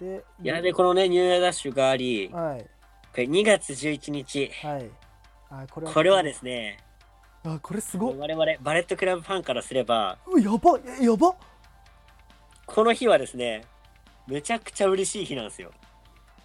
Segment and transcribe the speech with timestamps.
[0.00, 2.66] で、いや、で、このね、ニューイヤーダッシュがあり、こはい。
[3.16, 4.90] れ2月11日、はい。
[5.50, 6.78] あ、これこれはですね、
[7.44, 8.18] あ、これすごっ。
[8.18, 11.34] 我々バレットクラブファンからすれば、うやばえやば
[12.66, 13.64] この日はですね、
[14.26, 15.72] めちゃくちゃ嬉しい日なんですよ。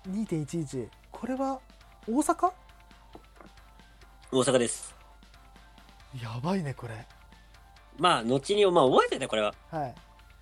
[0.10, 0.88] 2.11。
[1.12, 1.60] これは
[2.08, 2.52] 大阪？
[4.32, 4.96] 大阪です。
[6.22, 7.06] やばいね、これ。
[7.98, 9.54] まあ、後に、まあ、覚えてて、これは。
[9.70, 9.96] はい。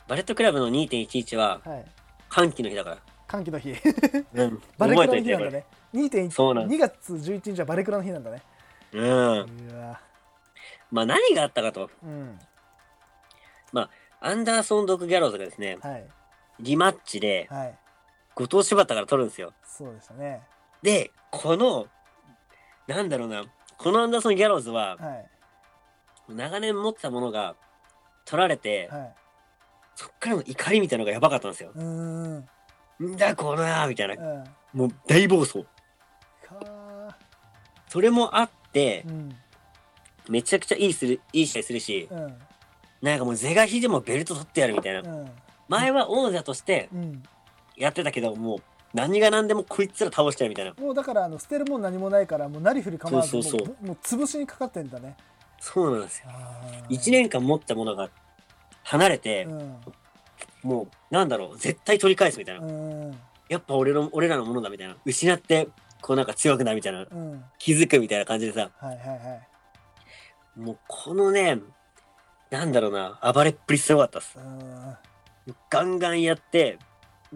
[0.08, 1.86] バレットクラブの2.11は、はい。
[2.32, 2.98] 歓喜の日だから。
[3.28, 3.76] 歓喜の日。
[4.34, 4.62] うん。
[4.78, 5.16] バレクラの。
[5.22, 5.66] 日なんだね。
[5.94, 8.42] 2.1そうなんで2月11日はバレクラの日なんだね。
[8.94, 9.98] うん。
[10.90, 11.90] まあ、何があったかと。
[12.04, 12.40] うん。
[14.24, 16.08] アンダーソン・ドク・ギャローズがですね、はい。
[16.60, 17.78] リマッチで、はい。
[18.36, 19.52] 後藤柴田から取るんですよ。
[19.64, 20.44] そうでしたね。
[20.84, 21.88] で、この、
[22.86, 23.46] なんだろうな、
[23.80, 25.30] このアンダーソン・ギャローズは、はい。
[26.30, 27.56] 長年持ってたものが
[28.26, 29.16] 取られて、はい。
[29.96, 31.72] そっからの怒りみたいなのがやばかったんですよ。
[31.76, 32.48] うーん。
[33.00, 33.14] うん。
[33.14, 34.16] んだこのなみたいな。
[34.16, 34.24] か
[34.74, 35.60] もう大暴走。
[36.50, 37.14] ー
[37.88, 39.36] それもあってう、ん。
[40.30, 42.38] めちゃくちゃいいする、いい試合するし、うん。
[43.02, 45.10] なんかもう是が非でもベルト取ってやるみたいな。
[45.10, 45.32] うん。
[45.68, 47.24] 前は王者としてうん。
[47.76, 48.60] やってたけど、もう
[48.94, 50.74] 何が何でもこいつら倒しちゃうみたいな。
[50.74, 55.16] もうだからあの捨てるもん何もないからもうなりふり構わずそうそうそうもう潰しにかかってんだね。
[55.60, 56.26] そうなんですよ。
[56.30, 58.10] あー一年間持ったものが
[58.84, 59.76] 離れて、うん
[60.64, 62.66] もうなんだろう、絶対取り返すみたいな。
[62.66, 64.96] うんやっぱ俺の、俺らのものだみたいな。
[65.06, 65.68] 失って、
[66.02, 67.02] こうなんか強くなるみたいな。
[67.02, 70.60] うん気づくみたいな感じでさ、はいはいはい。
[70.60, 71.60] もうこのね、
[72.50, 74.38] なんだろうな、暴れっぷりすごかったっす。
[74.38, 74.96] うん
[75.70, 76.78] ガンガンやって、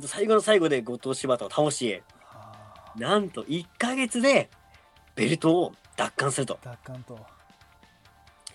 [0.01, 2.53] 最後の最後で後藤柴田を倒し、は
[2.95, 4.49] あなんと1ヶ月で
[5.15, 6.59] ベルトを奪還すると。
[6.63, 7.17] 奪還と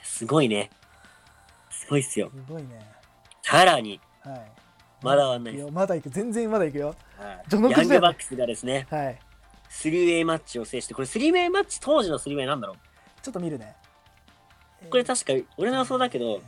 [0.03, 0.71] すごいね。
[1.91, 2.31] すごいっすよ。
[2.33, 2.79] すごいね。
[3.43, 4.53] さらに、はい。
[5.03, 6.95] まだ終わんないですよまだいく全然まだいくよ。
[7.19, 9.19] はい序の口だよヤングバックスがですね、はい。
[9.71, 12.77] 3way マッチを制して、これ 3way マッチ、当時の 3way なんだろう？
[13.23, 13.75] ちょっと見るね。
[14.89, 16.41] これ確か、俺の予想だけど、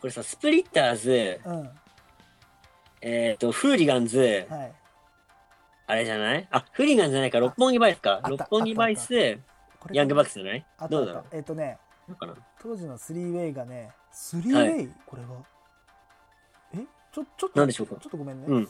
[0.00, 1.60] これさ、スプリッターズ、うん。
[1.62, 1.72] は
[3.00, 4.54] えっ、と、フーリガンズ、い。
[5.86, 6.48] あれじゃない？
[6.50, 8.20] あ、フーリガンズじゃないか、六本木バイスか。
[8.28, 9.38] 六本木バイス、
[9.92, 10.66] ヤングバックスじゃない？
[10.90, 11.24] どうだろう？
[11.32, 11.78] えっとね、
[12.08, 15.28] どうかな当時の 3way がね、3way、これは？
[16.74, 16.78] え？
[17.12, 17.96] ちょ、ちょっと、なんでしょうか？
[18.00, 18.46] ちょっとごめんね。
[18.46, 18.68] うん 3way?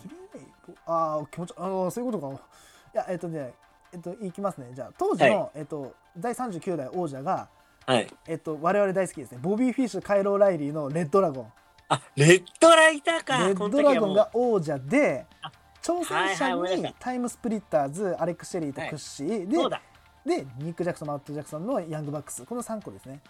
[0.87, 2.35] ああ、気持ち、ああ、そういうことか。
[2.35, 3.53] いや、えっとね、
[3.93, 4.71] えっと、いきますね。
[4.75, 7.49] じゃあ、当時の、はえっと、第39代王者が、
[7.87, 8.09] はい。
[8.27, 9.39] えっと、我々大好きですね。
[9.43, 11.53] ボビー・フィッシュ、カイル・オライリーのレッドラゴン。
[11.89, 13.39] あ、レッドドラゴンか。
[13.39, 15.53] レッドラゴンが王者であ、
[15.83, 19.83] 挑戦者にタイムスプリッターズ、アレック・シェリーとクッシー、でそうだ。
[20.25, 22.45] で、ニック・ジャクソン、マット・ジャクソンのヤングバックス。
[22.47, 23.21] この3個ですね。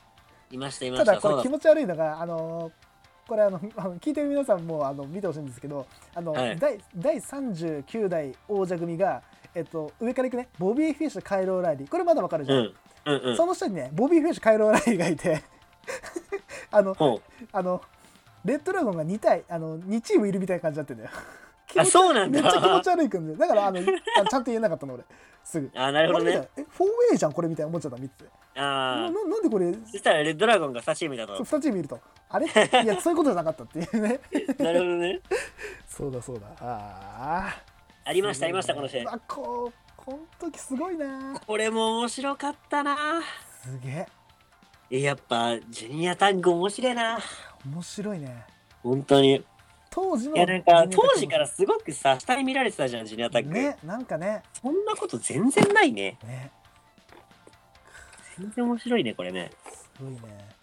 [0.51, 1.07] いました、いました。
[1.07, 2.73] ただこれ気持ち悪いのがあのー
[3.27, 9.23] これあの あの聞いてる皆さんもあの見てほしいんですけどあの、はい第第39代王者組が、
[9.55, 12.75] えっと、上からいくねボビー・フィッシュカイロー・ライリーこれまだわかるじゃん、うん。
[13.07, 13.37] うんうん。
[13.37, 15.43] その下にねボビー・フィッシュカイロー・ライリーがいて
[16.71, 17.81] あのほあの
[18.45, 21.11] レッドラゴンが2体あの2チームいるみたいな感じになってんだよ
[21.79, 22.81] あ、ちそうなん めっちゃ気持だ。
[22.83, 25.05] ち悪いくんだよだからあのちゃんと言えなかったの俺
[25.45, 26.33] すぐあ、なるほどね。
[26.33, 29.69] あれみたいなえ 4way じゃんこれみたいな思っちゃった見ててなあななんでこれ？
[29.69, 29.73] あ。
[29.91, 31.37] そしたらレッドラゴンが2チームだと。
[31.39, 32.47] 2チームいるとあれ？
[32.85, 34.21] いやそういうことじゃなかったっていうね
[34.59, 35.21] なるほどね。
[35.87, 37.63] そうだそうだああ
[38.07, 39.13] ありました、ありました、この試合。
[39.13, 42.97] あこうこの時すごいなこれも面白かったな。
[43.63, 44.07] すげえ
[44.91, 47.19] えやっぱ、ジュニアタッグ面白いな。
[47.67, 48.45] 面白いね
[48.83, 49.43] 本当に。
[50.03, 53.55] い当時のや、なんか、当時からすごくさ、下に見られてたじゃん、ジュニアタッグ。
[53.55, 56.19] ねなんかねそんなこと全然ないね。
[56.25, 56.51] ね
[58.39, 59.51] 全然面白いね、これね。
[59.65, 60.19] すごいね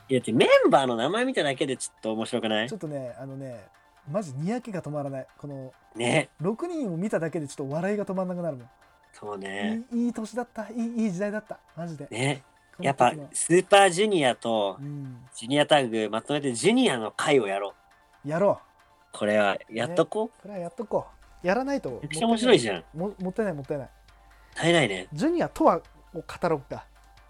[0.09, 2.69] いや、だってメンバーの名前見ただけでちょっと面白くない？
[2.69, 3.65] ちょっとねあのね
[4.11, 6.29] マジにやけが止まらないこのね。
[6.41, 8.69] 6人を見ただけでちょっと笑いが止まらなくなるもん、
[9.13, 9.83] そうね。
[9.93, 12.43] いいいい年だったいいいい時代だったマジでね。
[12.79, 17.73] やっぱ、スーパージュニアとうんジュニアタッグまとめてジュニアの回をやろ
[18.25, 18.27] う。
[18.27, 18.59] やろ
[19.11, 20.25] これは、やっとこう？
[20.25, 21.08] うこれはやっとこ
[21.43, 22.84] うやらないとめちゃくちゃ面白いじゃん。
[22.93, 23.90] ももったいないもったいない
[24.55, 25.08] 絶えないね。
[25.13, 25.78] ジュニアとは
[26.13, 26.85] を語ろうか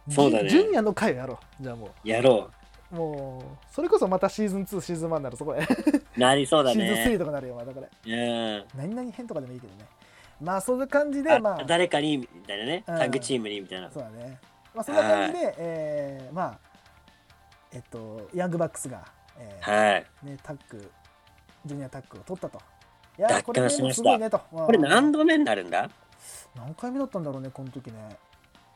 [0.10, 2.50] そうだねジュニアの回をやろうじゃあもやろ
[2.92, 6.19] うもうそれこそまたシーズン2シーズン1になるそこで、う。
[6.19, 7.18] なりそうだシーズン3ね。
[7.19, 8.66] とかなるよまたこれうん。
[8.75, 9.86] 何々編とかでもいいけどね
[10.42, 12.83] まあそんな感じであまあ誰かに、みたいなね。
[12.88, 13.92] うんタッグチームに、みたいな。
[13.92, 14.39] そうだね
[14.74, 16.60] まあそんな感じで、えーまあ
[17.72, 19.06] えっとヤングバックスが、
[19.38, 20.06] えーはい。
[20.24, 20.92] ね、タッグ
[21.66, 22.60] ジュニアタッグを取ったと。
[23.18, 24.40] いや奪これすごいねと。
[24.40, 25.90] ここれ何度目になるんだ？
[26.56, 28.18] 何回目だったんだろうねこの時ね。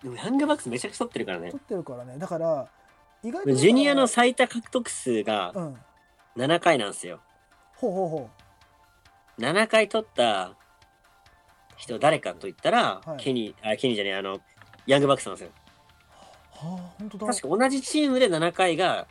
[0.03, 1.51] でもヤングバックスめちゃくちゃ取ってるからね。
[1.51, 1.57] 取。
[1.57, 2.17] ってるからね。
[2.17, 2.67] だから
[3.23, 5.77] 意外とジュニアの最多獲得数がうん。
[6.37, 7.21] 7回なんですよ。
[7.77, 8.29] ほうほうほ
[9.39, 10.53] 7回取った
[11.77, 13.17] 人誰かと言ったら、はい。
[13.17, 14.39] ケニー、あ、ケニーじゃねえ、あの、
[14.85, 15.49] ヤングバックスなんですよ。
[16.51, 17.27] はあ本当だ。
[17.27, 19.07] 確か同じチームで7回が、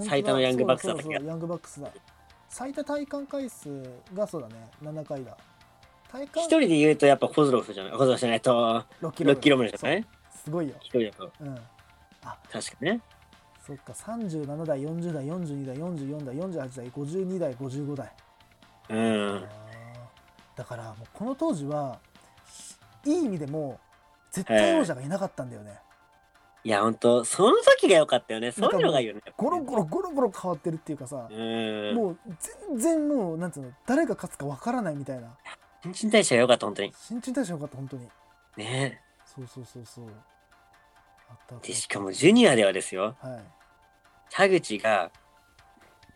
[0.00, 1.88] 最多のヤングバックスだったっけヤングバックスだ
[2.56, 3.68] 最多体感回数
[4.14, 4.54] がそうだね。
[4.82, 5.36] 7回だ。
[6.10, 10.06] 体感一人で言うとやっぱコズロフじゃない、コズロフじゃないと、6キ6キロムじゃない？
[10.42, 10.74] すごいよ。
[10.80, 11.30] 一人だと。
[11.38, 11.54] うん。
[11.54, 13.02] 確かね。
[13.60, 13.92] そっか。
[13.92, 18.12] 37代40代42代44代48代52代55代。
[18.88, 19.44] うん。
[20.56, 21.98] だからもうこの当時は
[23.04, 23.78] いい意味でも
[24.30, 25.74] 絶対王者がいなかったんだよね、い
[26.68, 28.50] や、ほんと、その時が良かったよね。
[28.50, 29.20] そういうのがいいよね。
[29.36, 31.94] ゴロゴロゴロゴロ変わってるっていうかさ、うん。
[31.94, 32.18] もう
[32.68, 35.36] 全然もうなんつうの誰が勝つかわからないみたいな。
[35.82, 36.92] 新陳代謝が良かった、本当に。
[36.96, 38.08] 新陳代謝よかった本当に。
[38.56, 39.00] ね。
[39.24, 40.04] そうそうそうそう。
[40.06, 43.44] あったあったで、しかもジュニアではですよ、はい。
[44.30, 45.12] 田口が、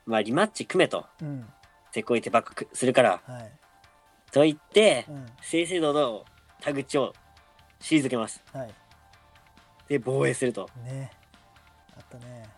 [0.07, 1.47] まあ、リマッチ組めと、うん。
[1.93, 3.53] せこい手バックするから、はい。
[4.33, 5.27] と言ってう、ん。
[5.43, 6.25] 正々堂々
[6.61, 7.13] 田口を
[7.81, 8.43] 退けます。
[8.53, 8.75] はい
[9.91, 10.71] で、防衛すると。
[10.85, 11.11] ね。
[11.97, 12.49] あったね。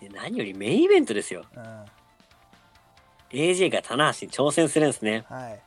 [0.00, 1.44] で、何よりメインイベントですよ。
[1.56, 1.84] うん。
[3.30, 5.24] AJ が棚橋に挑戦するんですね。
[5.30, 5.60] はい。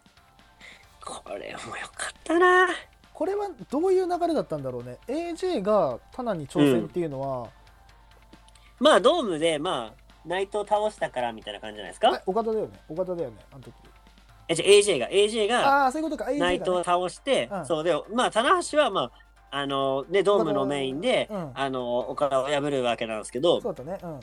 [1.03, 2.68] これもよかったな。
[3.13, 4.98] これはどういう流れだったんだろうね。
[5.07, 7.50] AJ がタナに挑戦っていうのは、
[8.80, 12.09] まあ、ドームで、まあ、内藤倒したからみたいな感じじゃないですか？
[12.13, 12.80] あ岡田だよね。
[12.89, 13.74] 岡田だよねあの時。
[14.48, 16.30] え、じゃあ AJ が、AJ がああーそういうことか。
[16.31, 17.65] AJ が、ね、内藤を倒して、うん。
[17.65, 19.12] そうで、まあ、棚橋は、まあ、
[19.51, 21.51] あの、ね、ドームのメインで、うん。
[21.53, 24.19] あの、岡田を破るわけなんですけど、そうだねうん。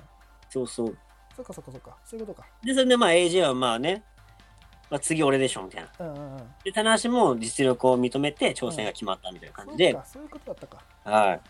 [0.49, 0.97] そうそう。
[1.37, 1.97] そっかそっかそっか。
[2.05, 2.49] そういうことか。
[2.65, 4.03] で、それでまあ AJ はまあね、
[4.91, 5.91] まあ、次俺でしょみたいな。
[6.01, 6.43] うんうんうん。
[6.65, 10.83] で、棚橋も実力を認めて挑戦が決まったみたいな感じで、そうかそういうことだったか。
[11.05, 11.41] はい。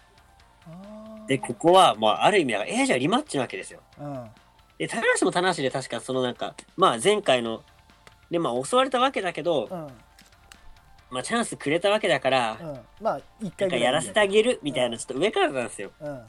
[1.29, 3.81] で、ここは、まあ、ある意味、AJ はリマッチなわけですよ。
[4.01, 4.31] うん。
[4.79, 7.63] で、棚橋も棚橋で確かそのなんか、まあ前回の、
[8.29, 9.89] で、まあ襲われたわけだけど、うん
[11.11, 12.81] まあチャンスくれたわけだから、うん。
[13.01, 15.91] まあ一な回ぐらいんかやらせてあげるみたいな、うんちょっと上からなんですよ。
[16.01, 16.27] うん。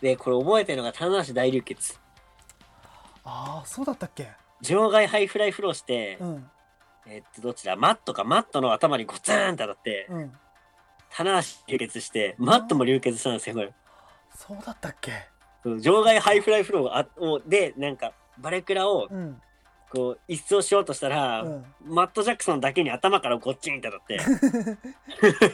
[0.00, 1.98] で、これ覚えてるのが棚橋大流血。
[3.24, 4.28] ああそうだったっけ？
[4.62, 6.50] 場外ハイフライフローして、うん。
[7.06, 7.76] えっと、どっちだ？
[7.76, 10.32] マットか、マットの頭にゴツンって当たって、うん。
[11.10, 13.72] 棚橋流血して、マットも流血したんですよ、これ。
[14.36, 15.12] そうだったっけ？
[15.80, 19.40] 場外ハイフライフローあをで、なんか、バレクラを、うん
[19.94, 21.64] こう、一掃しようとしたら、うん。
[21.84, 24.18] マット・ジャクソンだけに頭からゴッチンって当たって、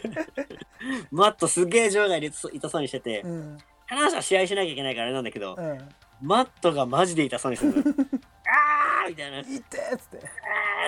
[1.12, 3.58] マットすげえ場外で痛そう痛そうにしてて、うん。
[3.86, 5.78] 棚橋は試合しなきゃいけないからあれなんだけど、うん。
[6.22, 7.80] マットがマジで痛そうにするの。
[7.84, 9.38] あーみたいな。
[9.38, 10.20] あーいってーっつってっ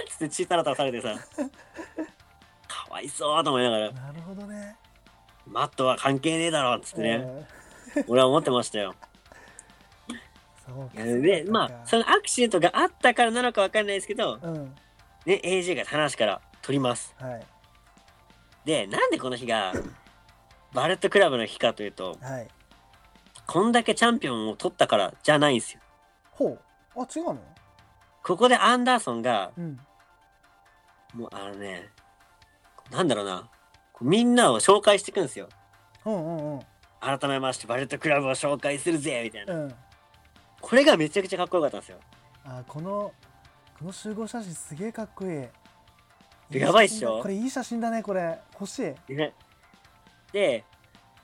[0.08, 1.14] つって血たらたらされてさ、
[2.68, 4.76] かわいそうと思いながら、なるほどね。
[5.46, 7.46] マットは関係ねえだろっつってね、
[7.96, 8.04] うん。
[8.08, 8.94] 俺は思ってましたよ。
[10.94, 14.74] で、まあ、そのアクシデントがあったからなのかわかんないですけど、うん
[15.26, 17.14] ね、AJ が棚橋から取ります。
[17.18, 17.46] はい。
[18.64, 19.72] で、なんでこの日が、
[20.72, 22.48] バレットクラブの日かというと、はい。
[23.46, 25.80] こんだけチャンピオンを取ったからじゃないんですよ。
[26.30, 26.60] ほう。
[26.96, 27.38] あ違うの？
[28.22, 29.78] ここでアンダーソンが、うん。
[31.14, 31.88] もうあのね、
[32.90, 33.48] なんだろうな、
[34.00, 35.48] みんなを紹介していくんですよ。
[36.04, 36.60] うんうんうん。
[37.00, 39.54] 改めまして、バレットクラブを紹介するぜみたいな。
[39.54, 39.74] うん
[40.62, 41.98] これがめちゃくちゃかっこよかったんですよ。
[42.44, 43.12] あこの
[43.78, 45.48] この集合写真すげえかっこい
[46.56, 48.78] いやばいっしょこれいい写真だねこれ欲し
[49.08, 49.34] いね、
[50.32, 50.64] で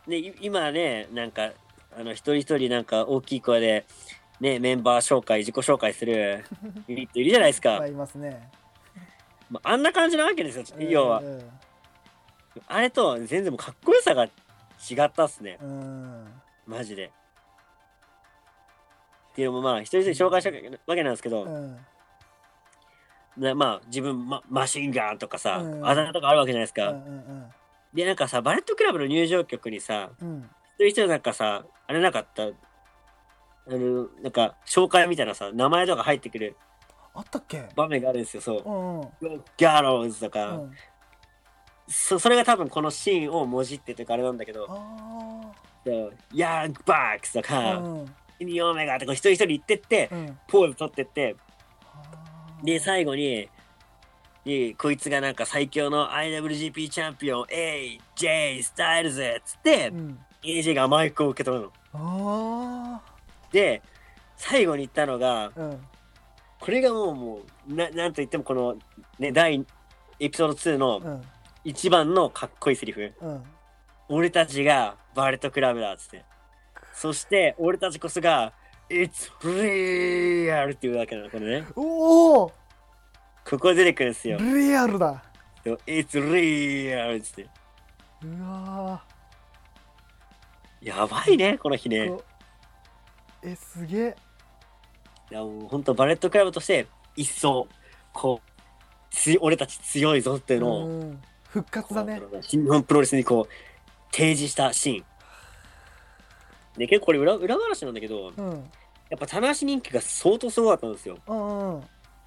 [0.09, 1.51] で、い今ね、なんか、
[1.97, 3.85] あの、一人一人なんか大きい声で、
[4.41, 6.45] ね、メンバー紹介、自己紹介する
[6.87, 7.87] ユニットいるじゃないですか。
[7.87, 8.49] いますね
[9.51, 11.25] まあ、あんな感じなわけですよ、要はう。
[11.25, 11.43] ん
[12.67, 14.29] あれと全然もうかっこよさが違
[15.03, 15.59] ったっすね。
[15.63, 16.27] うん
[16.67, 17.11] マジで。
[19.39, 21.79] っていうのもまあ、一人一人紹介したわけなんですけど、うん。
[23.37, 25.87] なまあ、自分、ま、マシンガンとかさ、うん。
[25.87, 26.93] あだ名とかあるわけじゃないですうか。
[27.95, 30.51] で、なんかさ、バレットクラブの入場曲にさ、うん。
[30.75, 32.49] 一人一人なんかさ、あれなかった、あ
[33.69, 36.57] の、なんか、紹介みたいなさ、名前とか入ってくる
[37.15, 37.69] あったっけ？
[37.77, 38.63] 場面があるんですよ、そう。
[38.69, 38.69] う。
[38.69, 39.01] ん
[39.35, 39.45] うん。
[39.57, 40.73] ギャローズとうか、ん。
[41.87, 44.67] そ、それが多分このシーンをもじってというかあれなんだけど、
[46.35, 50.39] ヤングバックスとあか、うんオメガとか一人一人言ってって、うん。
[50.49, 51.37] ポーズ取ってって、
[52.63, 53.49] で、最後に、
[54.45, 60.19] にこいつがなんか最強の IWGP チャンピオン AJ スタイルズっつってう、ん。
[60.43, 61.73] AJ がマイクを受け取るの。
[61.95, 63.01] あ
[63.53, 63.83] で、
[64.37, 65.81] 最後に言ったのが、ーうん。
[66.61, 68.77] これがもう、もう、ななんと言ってもこの、
[69.19, 69.65] ね、第、
[70.21, 71.23] エピソード2のうん。
[71.65, 73.13] 一番のかっこいいセリフ。
[73.21, 73.43] うん。
[74.09, 76.25] 俺たちがバレットクラブだっつって。
[77.01, 78.53] そして、俺たちこそが、
[78.91, 80.73] It's real!
[80.73, 81.67] っていうわけなの、これね。
[81.77, 82.53] おお
[83.49, 84.37] ここ出てくるんですよ。
[84.39, 85.23] リアルだ
[85.87, 87.23] It's real!
[87.23, 87.47] つって。
[88.25, 89.01] うわ
[90.81, 92.11] やばいね、この日ね。
[93.45, 94.17] えすげえ
[95.31, 97.69] いやもう本当バレットクラブとして一層
[98.13, 98.51] こう
[99.11, 105.05] つ俺たち強いぞっていうのを、うん復活だねこう新日本プロレスにこう提示したシーン
[106.79, 108.71] で結構これ裏裏話なんだけどうん。
[109.11, 111.19] やっぱ棚橋人気が相当すごかったんですよ。
[111.27, 111.83] うんうん。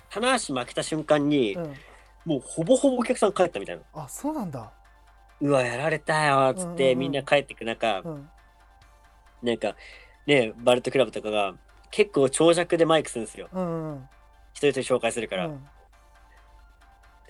[0.10, 1.74] 棚橋負けた瞬間に、うん。
[2.26, 3.84] もうほぼほぼお客さん帰ったみたいな。
[3.94, 4.72] あそうなんだ。
[5.40, 8.30] うわやられたよっつって、うんうんうんみんな帰ってく中、うん。
[9.44, 9.76] なんか
[10.28, 11.56] ねバレットクラブとかが
[11.92, 13.48] 結構長尺でマイクするんですよ。
[13.54, 14.10] うんうん
[14.54, 15.68] 一人一人紹介するから、うん。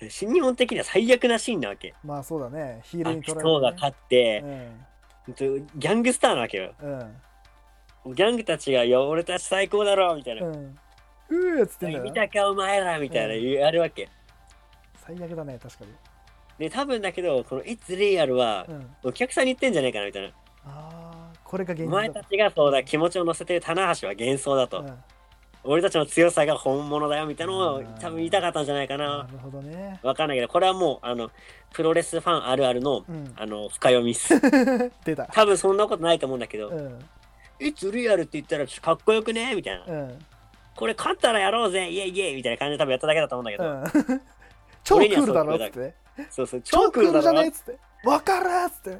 [0.10, 1.94] 新日本的には最悪なシーンなわけ。
[2.04, 2.82] まあそうだね。
[2.84, 4.80] ヒールに悪取られて勝って、ねほん。
[4.80, 4.91] と
[5.28, 6.74] ギャングスターなわけよ。
[6.82, 7.16] うん
[8.14, 10.48] ギャングたちが、いや、俺たち最高だろみたいな。
[10.48, 10.80] うん
[11.30, 14.10] うーっつって見たかお前らみたいな、うん言うあるわけ。
[15.06, 15.92] 最悪だね確かに
[16.58, 20.30] で、多分だけど、この It's Real はう、んお客さんに言ってんじゃないかなみたいな。
[20.66, 24.80] ああこれが現お実前たちがそうだ、気持ちを乗せてる棚橋は幻想だと。
[24.80, 24.98] うん
[25.64, 29.24] 俺たちの強さが本物だよみたいなのをうん多分言いたかったんじゃないかな。
[29.24, 29.28] な。
[29.32, 30.00] るほどね。
[30.02, 31.30] わかんないけど、これはもう、あの、
[31.74, 33.34] プロレスファンあるあるの、うん。
[33.36, 34.40] あの、深読みっす。
[35.06, 35.28] 出た。
[35.28, 37.00] 多分そんなことないと思うんだけど、うん。
[37.60, 39.86] It's Real って言ったらかっこよくねみたいな。
[39.86, 40.26] うん。
[40.76, 44.22] これ勝ったらやろうぜイエイイエイみたいな感じで多分やっただけだと思うんだけど、うん。
[44.84, 45.94] 超クールだろっつって
[46.32, 47.78] そうそう、超クールじゃないっつって。
[48.04, 49.00] わかるっつって。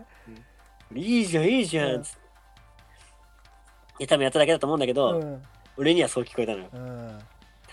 [0.94, 2.20] いいじゃん、いいじゃうんん、つって。
[2.20, 5.44] いや、多分やっただけだと思うんだけど、うん
[5.78, 6.70] 俺にはそう聞こえたのよ。
[6.74, 7.20] うん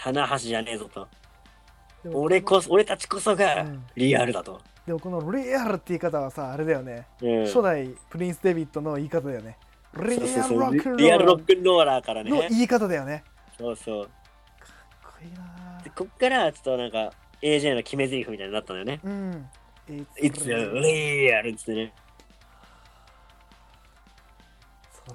[0.01, 1.09] 棚橋じゃねえぞと。
[2.13, 4.61] 俺こそ、俺たちこそがうんリアルだと。
[4.87, 7.45] でもこのリアルって言い方はさあれだよねうん。
[7.45, 9.59] 初代プリンス・デビッドの言い方だよね
[9.95, 12.31] リアルロックンロリアルローックンローラーからね。
[12.31, 13.23] ルの言い方だよね
[13.59, 14.05] そうそう。
[14.05, 17.13] かっこいいなでこっから、ちょっとなんか、
[17.43, 19.01] AJ の決め台詞みたいになったのよね。
[19.05, 19.47] うん
[19.89, 21.53] It's It's real real!
[21.53, 21.93] っつってね。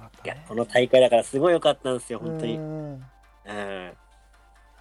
[0.00, 2.56] ね、いやこの大会だからすごい良かったんですよ、本当に。
[2.56, 2.94] ううん。
[2.94, 3.00] ん。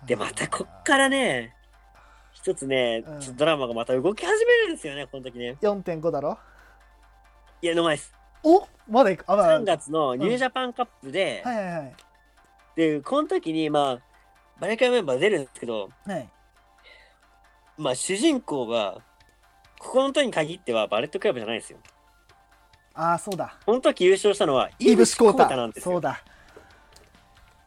[0.05, 1.55] で、またこっからね、
[2.33, 3.37] 一つね、うん。
[3.37, 5.57] ドラマがまた動き始めるんですよね、この時ね。
[5.61, 6.37] 4.5だろ？
[7.61, 8.13] いや、の前です。
[8.43, 8.67] お？
[8.89, 9.23] まだいく？
[9.27, 11.93] あ、まあ、3月のニュージャパンカップで、はいはいはい。
[12.75, 13.99] で、この時に、まあ、
[14.59, 16.29] バレカイメンバー出るんですけど、はい。
[17.77, 18.97] まあ、主人公が、
[19.79, 21.79] ここの時に限ってはバレットクラブじゃないんですよ。
[22.93, 23.57] ああそうだ。
[23.65, 25.55] この時優勝したのは、イブシコータ。
[25.55, 25.93] なんですよ。
[25.93, 26.23] そうだ。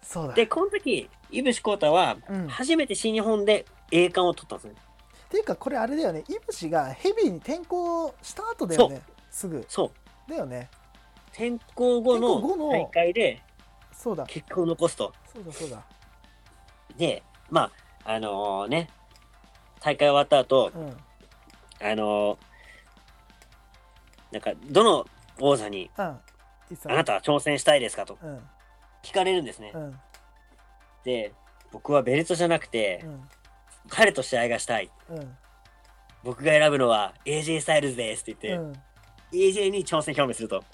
[0.02, 0.34] そうだ。
[0.34, 4.86] で、この時、イブシコータは、うん、っ初めて新日本で栄冠を取ったんですね。
[5.28, 6.24] ていうかこれあれだよね。
[6.28, 9.02] イブシがヘビーに転向した後だよね。
[9.30, 9.64] すぐ。
[9.68, 9.90] そ
[10.26, 10.30] う。
[10.30, 10.70] だよね。
[11.32, 13.42] 転校後のの大会で
[13.92, 14.24] そうだ。
[14.26, 15.12] 結果を残すと。
[15.32, 15.82] そうだそうだ。
[16.96, 17.70] で、ま
[18.04, 18.88] あ、あのね、
[19.80, 20.96] 大会終わった後、うん。
[21.84, 22.38] あの
[24.32, 25.06] なんか、どの
[25.40, 26.18] 王座にあ
[26.86, 28.40] なたは挑戦したいですかとうん
[29.02, 29.72] 聞かれるんですね。
[29.74, 30.00] うん
[31.04, 31.32] で、
[31.70, 33.20] 僕はベルトじゃなくて、うん
[33.88, 34.90] 彼と試合がしたい。
[35.10, 35.36] うん
[36.24, 38.72] 僕が選ぶのは AJ スタイルズですって言って、うん
[39.32, 40.64] AJ に挑戦表明すると。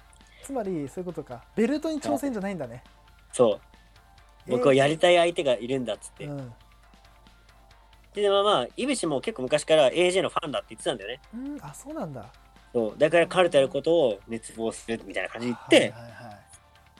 [0.43, 2.83] つまりそういうことかベルトに挑戦じゃないんだね
[3.33, 3.61] そ
[4.47, 4.51] う。
[4.51, 6.25] 僕はやりたい相手がいるんだっつって。
[6.25, 6.53] うん
[8.15, 11.21] で、まあまあ、イブシも結構昔から AJ のファンだって言ってたんだよね。
[11.35, 12.31] うんあそうなんだ
[12.73, 12.99] そう。
[12.99, 16.43] だから彼とやることを熱望するみたいな感じで言って、はいはいはい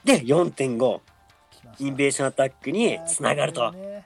[0.05, 3.63] で、4.5、来ましたインベーションアタックにつながると。
[3.63, 3.77] はい。
[3.77, 4.05] ね。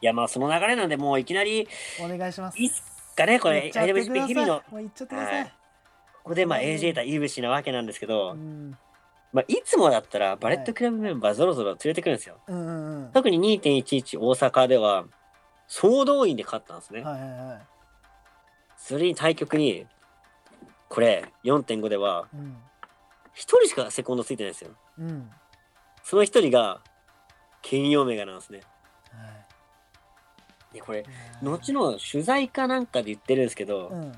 [0.00, 0.06] い。
[0.06, 1.68] や、まあその流れなんで、もういきなり、
[2.00, 2.58] お願いします。
[2.58, 2.82] いいっす
[3.14, 8.76] かね、これ、IWGP 日々の、ここでまあ AJ 対イブシなわけなんですけど、うん。
[9.32, 12.38] まあいつもだったらバレットクラブメンバーぞろぞろ連れてくるんですよ。
[12.46, 13.12] うんうんうん。
[13.12, 15.04] 特に2.11大阪では、
[15.66, 17.02] 総動員で勝ったんですね。
[17.02, 17.77] はいはいはい
[18.88, 19.86] それに対局に、
[20.88, 22.56] これ、4.5では、うん
[23.34, 24.70] 1人しかセコンドついてないんですよ。
[24.98, 25.30] うん
[26.02, 26.80] その1人が、
[27.60, 28.62] ケニー・オメガなんですね。
[29.12, 29.28] は
[30.72, 30.74] い。
[30.74, 31.04] で、これ、
[31.42, 34.12] 後の取材かなんかで言ってるんですけど、うん。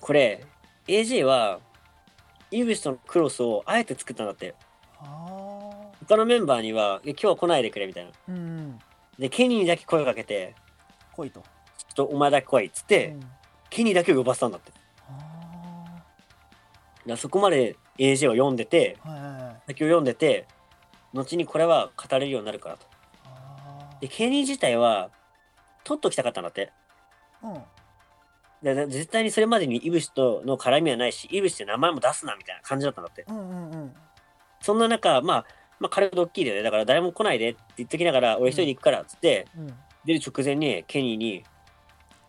[0.00, 0.44] これ
[0.86, 1.60] AJ は
[2.50, 4.54] イブシとのクロスをあえて作ったんだって。
[4.98, 5.90] あ。
[6.06, 8.10] 他のメンバーにはえ今日は来ないでくれみたいな。
[8.10, 8.78] ーうん。
[9.18, 10.54] でケニーにだけ声かけて
[11.12, 11.42] 来いと、
[11.94, 13.20] ちょっとお前だけ来いっつって、うん。
[13.68, 14.72] ケニーだけを呼ばせたんだって。
[17.06, 19.62] だそこまで AJ を読んでてーはいはいはい。
[19.68, 20.46] 先を読んでて
[21.14, 22.86] 後にこれは語れるようになるからと。
[23.24, 25.10] あでケニー自体は
[25.84, 26.72] 取っときたかったんだって。
[27.42, 27.62] ーうん。
[28.62, 33.24] でで絶対にそれまでにイブシとの絡みはないしイブシって名前も出すなみたいな感じだったんだって。
[33.28, 33.92] うんうんうん。
[34.60, 35.44] そんな中まあ
[35.80, 36.62] まあ、軽くドッキリだよね。
[36.62, 39.74] だから誰も来ないでって言っときながら、俺一人で行くからっつって、うん。
[40.04, 41.42] 出る直前にケニーに、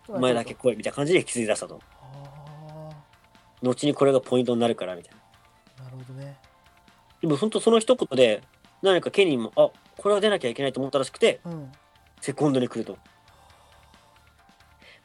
[0.07, 1.79] お前だけ来いみたいな感じで気づき出したと。
[2.01, 2.89] あ
[3.61, 5.19] 後にこれがポイントになるからみたいな。
[5.79, 6.37] あなるほどね
[7.21, 8.41] でも本当その一言で、
[8.81, 11.71] 何かケニーも、あこれは出なきゃいけないと思ったらしくて、うん
[12.19, 12.97] セコンドに来ると。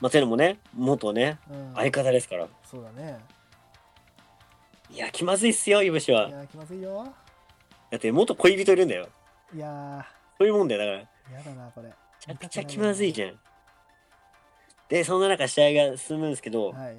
[0.01, 2.47] まあ、てのもね、元ね、うん相方ですから。
[2.65, 3.19] そうだね
[4.91, 6.29] いや、気まずいっすよ、いぶしは。
[6.29, 7.07] いやー気まずいよ
[7.91, 9.09] だって元恋人いるんだよ。
[9.55, 10.07] いや
[10.39, 11.39] そういうもんだよ、だから。
[11.39, 13.39] やだなこれちゃくちゃ気まずいじゃん。
[14.89, 16.99] で、そんな中試合が進むんですけど、はい。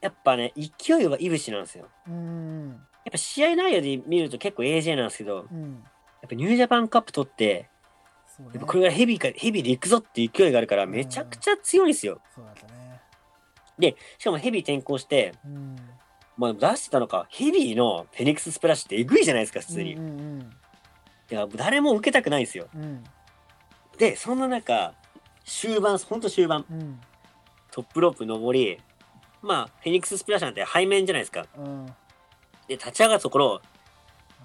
[0.00, 1.88] やっぱね、勢いはいぶしなんですよ。
[2.06, 2.68] うん
[3.04, 5.72] やっぱ試合内容で見ると結構 AJ なんですけど、うん。
[6.20, 7.70] やっぱニュージャパンカップ取って、
[8.38, 12.20] やっぱこれがヘビーか、ヘビーで行くぞっていう勢いがあるから、めちゃくちゃ強いんですよ。
[12.34, 12.66] そうだった
[13.78, 13.96] ね。
[14.18, 15.76] しかもヘビー転向して、うん。
[16.36, 19.94] まあ出してたのか、ヘビーのフェニックススプラッシュってえぐいじゃないですか、普通に。
[19.94, 20.50] うんうん
[21.30, 22.68] いや、誰も受けたくないんですよ。
[22.74, 22.82] うん。
[22.82, 23.04] うん
[23.98, 24.94] で、そんな中、
[25.44, 27.00] 終盤、ほんと終盤、うん
[27.78, 28.76] トップロープ登り、
[29.40, 31.46] まあ、フェニックススプラッシュなんて背面じゃないですか。
[31.56, 31.86] うん
[32.66, 33.62] で、立ち上がったところ、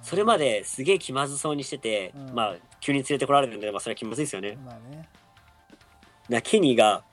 [0.04, 4.56] それまですげえ気まずそうにしてて、うんまあ、急に連れてこられるんで、まあ、それは気まずいですよね。
[4.64, 5.10] まあね
[6.30, 7.04] なケニーが、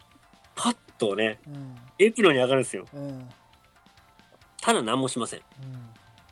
[0.54, 2.84] パッとね、うんエプロンに上がるんですよ。
[4.60, 5.40] ただ何もしません。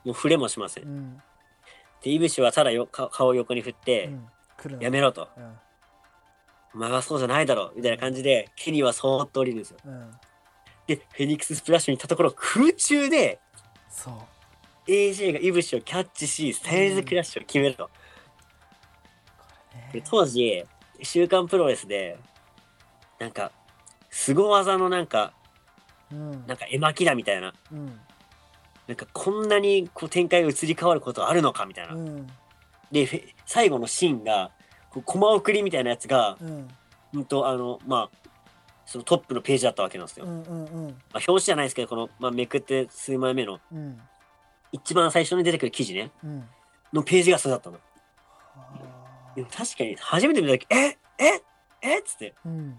[0.04, 0.85] もう触れもしません。
[0.85, 1.23] うん
[2.02, 4.11] で、イブシはただよか顔を横に振って、
[4.80, 5.28] やめろと。
[6.75, 7.72] うんお前はそうじゃないだろ。
[7.75, 9.78] みたいな感じで、ケニーはそーっと降りるんですよ。
[9.87, 10.10] うん
[10.87, 13.40] で、フェニックススプラッシュに行ったところ、空中で、
[13.90, 14.14] そう
[14.90, 17.90] AJ がイブシをキャッチし、サイズクラッシュを決めると。
[19.72, 20.64] でこれね当時、
[21.02, 22.18] 週刊プロレスで、
[23.18, 23.52] なんか、
[24.10, 25.34] 凄技のなんか、
[26.10, 28.00] うんなんか絵巻だみたいな、うん
[28.87, 31.94] なんかこんなにこう展開が移り変わることあるのかみたいな。
[31.94, 32.26] うん
[32.90, 34.50] で、最後のシーンが、
[34.90, 36.68] コマ送りみたいなやつが、うん。
[37.14, 38.28] うんと、あの、まあ、
[38.87, 40.27] そのトップのページだったわけなんですよ。
[40.27, 40.87] うんうんうん。
[40.87, 44.01] まあ、表紙じゃないですけど、この、まあ、めくって数枚目の、うん。
[44.72, 46.48] 一番最初に出てくる記事ね、うん。
[46.92, 47.77] のページがそれだったの。
[47.77, 51.42] はでも確かに、初めて見た時、ええ
[51.81, 52.79] えっつって、あうん。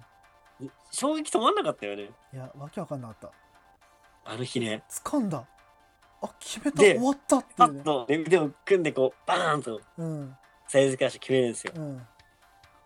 [0.91, 2.09] 衝撃止まんなかったよね。
[2.33, 3.17] いやわけわかんなかっ
[4.25, 4.31] た。
[4.31, 4.83] あの日ね。
[4.89, 5.45] 掴んだ。
[6.21, 6.81] あ決めた。
[6.81, 7.53] で終わったってね。
[7.55, 9.81] パッと腕を組んでこう、バーンと。
[9.97, 10.35] うん
[10.69, 11.73] サイズクラッシュ決めるんですよ。
[11.75, 12.01] うん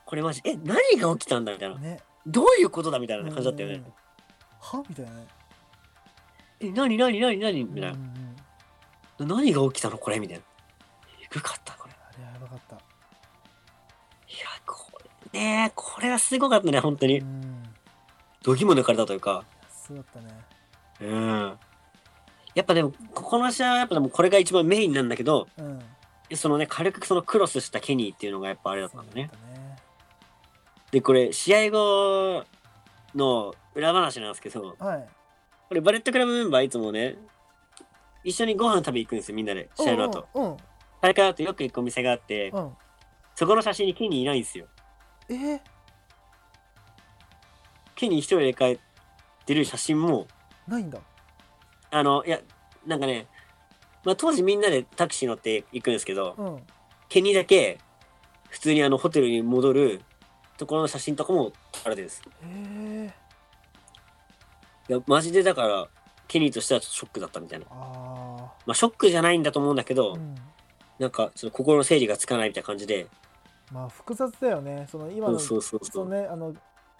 [0.05, 1.77] これマジ、え、何が起きたんだみたいな。
[1.77, 3.75] ねどういうことだみたいな感じだったよね。
[3.75, 3.83] うん
[4.59, 4.83] は？
[4.87, 5.25] みたいなね
[6.59, 7.63] え、何何何何？
[7.63, 8.35] みたいうん
[9.19, 9.25] うな。
[9.25, 10.43] ん何が起きたのこれみたいな。
[11.23, 11.93] えぐかった、これ。
[11.93, 14.91] あれやばかったいや、こ
[15.33, 17.23] れねこれはすごかったね、本当にう。
[17.23, 17.63] ん
[18.43, 19.43] 度肝抜かれたというか。
[19.69, 20.37] そうだったね
[21.01, 21.57] うん。
[22.53, 25.79] やっぱでも、ここの試合はやっぱでもこれが一番メインなんだけど、うん
[26.35, 29.25] そのね、軽くそのクロスしたケニーっていうのがやっぱあれだったんだだね。
[29.25, 29.77] ったね
[30.91, 32.43] で、これ、試合後
[33.15, 35.07] の裏話なんですけど、はい
[35.69, 37.15] これバレットクラブメンバーいつもね、
[38.23, 40.27] 一緒にご飯食べ行くんですよ、みんなで、試合の後。
[40.33, 40.57] うんうん
[41.01, 42.71] 大会後よく行くお店があって、うんうん
[43.35, 44.67] そこの写真にケニーいないんですよ。
[45.27, 45.33] え？
[45.33, 45.59] ー
[47.95, 48.79] ケニー一人で帰っ
[49.45, 50.27] てる写真も、
[50.67, 50.99] ないんだ
[51.89, 52.39] あの、いや、
[52.85, 53.25] なんかね、
[54.03, 56.59] まあ当時みんなでタクシー乗って行くんですけど、うん。
[57.09, 57.79] ケニーだけ、
[58.49, 60.01] 普通にあのホテルに戻る
[60.57, 62.21] ところの写真とかも撮られてるんです。
[62.21, 63.13] へえ
[64.89, 65.87] いや、マジでだから、
[66.27, 67.65] ケニーとしてはちょっとショックだったみたいな。
[67.69, 70.35] あまあショックじゃないんだと思うんだけど、あうん。
[70.99, 73.07] なんかちょっと心の整理がつかないみたいな感じで、
[73.71, 74.87] まあ複雑だよね。
[74.91, 76.53] その今のそうそうそうねあの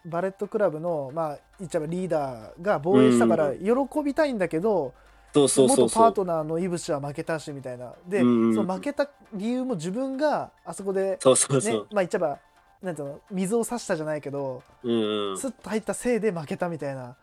[0.06, 4.94] バレットクラブのまあ言っちゃえばリーダーが防衛したから喜びたいんだけど、
[5.34, 5.78] そうそうそう。
[5.78, 6.08] 元パ。
[6.10, 7.94] ートナーのイブシは負けたしみたいな。
[8.08, 8.56] で、うんうん。
[8.56, 11.88] その負けた理由も自分があそこで、ねそうそうそう。
[11.92, 12.40] まあ言っちゃえば
[12.82, 15.38] なんていうの水を差したじゃないけど、うんうん。
[15.38, 17.16] スッと入ったせいで負けたみたいな。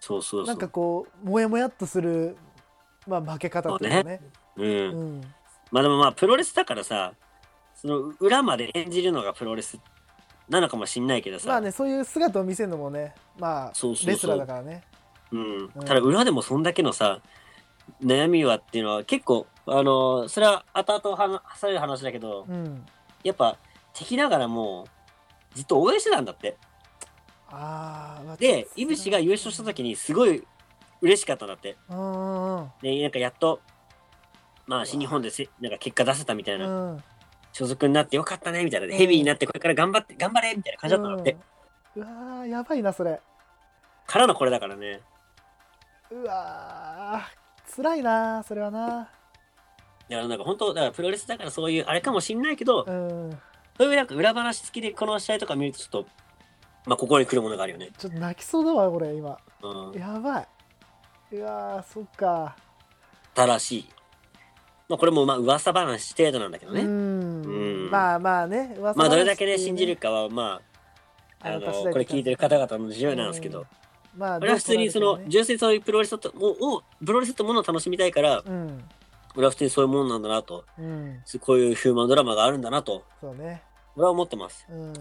[0.00, 0.46] そうそうそう。
[0.46, 2.36] なんかこうもやもやっとする、
[3.06, 4.20] まあ、負け方っていうかね。
[4.56, 4.64] うん。
[4.66, 4.70] う
[5.18, 5.20] ん。
[5.72, 7.14] まあでもまあプロレスだからさ、
[7.74, 9.78] その裏まで演じるのがプロレス
[10.48, 13.72] なのかもしんないけどさ、まあねそういう姿を見せるのもねまあ
[14.06, 14.82] レスラーだからね。
[15.32, 15.58] うん。
[15.58, 15.84] うん。
[15.84, 17.20] ただ裏でもそんだけのさ、
[18.02, 22.86] 悩みはっていうのは結構、あのそれは後々話される話だけど、うん。
[23.24, 23.56] やっぱ
[23.92, 24.86] 敵ながらも
[25.54, 26.56] ずっと応援してたんだって。
[27.50, 30.46] ああで、いぶしが優勝した時にすごい
[31.00, 31.76] 嬉しかったんだって。
[32.82, 33.60] で、なんかやっと、
[34.66, 37.02] まあ新日本でせなんか結果出せたみたいな、うん。
[37.52, 38.92] 所属になってよかったねみたいな、うん。
[38.92, 41.36] ヘビーになってこれから頑張って、頑張れみたいな感じだったんだって。
[41.96, 43.20] うわーやばいなそれ。
[44.06, 45.00] からのこれだからね。
[46.10, 48.88] うわー辛いなそれはな。
[48.88, 49.10] だか
[50.08, 53.38] らなんか本当、だからプロレスだからそういうあれかもしんないけど、うん。
[53.76, 56.06] そういうなんか裏話付きでこの試合とか見るとちょっと、
[56.86, 57.90] まあ心に来るものがあるよね。
[57.98, 59.38] ちょっと泣きそうだわこれ今。
[59.62, 60.00] うん。
[60.00, 60.48] やばい。
[61.36, 62.56] うわーそっか。
[63.34, 63.88] たらしい。
[64.88, 66.80] まあこれもまあ噂話程度なんだけどね。
[66.80, 67.42] うん。
[67.42, 67.48] う
[67.88, 67.90] ん。
[67.90, 70.60] まあまあね噂まあどれだけね信じるかはま
[71.40, 73.66] あ、あの、これ聞いてる方々の自由なんですけど、
[74.18, 78.84] まあ俺は普通にその、純粋にそういうプロレスとを、をプロレスってものを楽しみたいから、うん。
[79.36, 81.22] 俺は普通にそういうもんなんだなと、うん。
[81.40, 83.62] こういうヒューマンドラマがあるんだなと、そうね。
[83.94, 84.66] 俺は思ってます。
[84.68, 84.92] うん。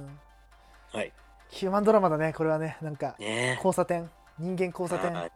[0.94, 1.12] はい。
[1.50, 2.78] ヒューマンドラマだねこれはね。
[2.82, 3.56] なんかね。
[3.56, 4.10] 交差点。
[4.38, 5.12] 人間交差点。
[5.12, 5.32] はい。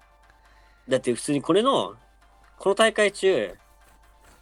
[0.87, 1.95] だって普通にこれの、
[2.59, 3.55] この大会中、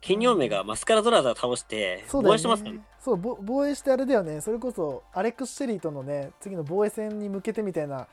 [0.02, 2.86] ケニオメがマスカラドラザを倒して、防衛してますからねね。
[3.00, 4.42] そうぼ防衛してあれだよね。
[4.42, 8.08] それこそアレックス・シェリーとのね次の防衛戦に向けてみたいな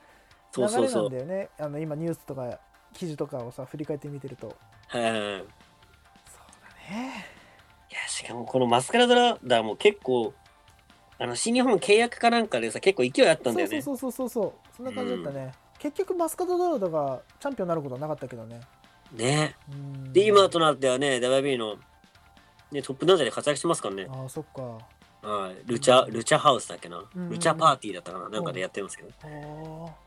[0.63, 1.33] 流そうそうそうれなんだ。
[1.35, 2.59] よねあの今ニュースとか
[2.93, 4.55] 記事とかをさ振り返ってみてると
[4.87, 5.21] はいはいはい。
[5.21, 5.41] いそう
[6.91, 7.25] だね
[7.91, 10.33] や、しかもこのマスカラドラザも結構、
[11.19, 13.81] あの、新日本契約かなんかでさ、結構勢いあったんだよね。
[13.81, 18.61] そうそうそうそうそうそんな感じだったね、結局マスカットドラドがチャンピオンになることはなかったけどね
[19.13, 19.55] ね。
[19.71, 21.75] うんで、今となってはね、WB の、
[22.71, 24.07] ね、トップダンジャーで活躍してますからね。
[24.09, 24.61] ああそっか
[25.27, 25.55] はい。
[25.65, 27.03] ルチャ、ルチャハウスだっけな。
[27.15, 28.29] うんルチャパーティーだったかな。
[28.29, 29.09] なんかでやってますけど。
[29.23, 30.06] あ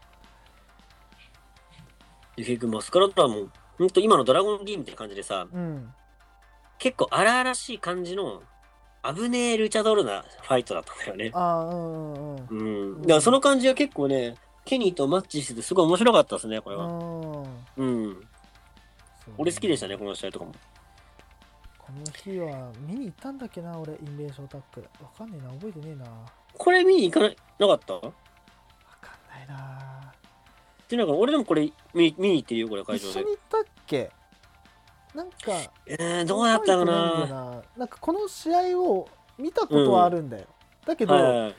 [2.41, 3.49] ーで結局マスカラドラも、
[3.79, 5.93] ほんと今のドラゴンギーみたいな感じでさ、うん
[6.79, 8.43] 結構荒々しい感じの、
[9.05, 11.31] 危ねえルチャドールなファイトだったんだよね。
[11.35, 13.03] ああうんうんうんうん。
[13.03, 16.87] だからその感じは結構ね、ケニーとマッチしててすごい面白かったですね、これは。
[16.87, 18.29] うんうん。
[19.37, 20.53] 俺好きでしたね、この試合とかも。
[21.79, 26.11] この日は見に行ったんだっけな俺インベーションタックルわかんねえな覚えてねえなわ
[26.55, 27.97] これ見に行かななかった？
[27.97, 28.11] っかん
[29.39, 30.15] ないな
[30.91, 33.11] ていうのが俺でもこれ見見に行ってるよ、これ会場で。
[33.11, 33.27] 一緒に。
[33.27, 34.11] 行ったっけ？
[35.15, 35.37] なんか
[35.87, 36.93] えー、どうだったかな？
[37.21, 40.47] なななんかこの試合を見たことはあるんだよ、
[40.85, 41.55] だけど、はい。